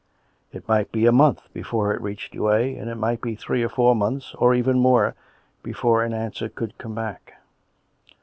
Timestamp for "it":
0.51-0.67, 1.93-2.01, 2.89-2.95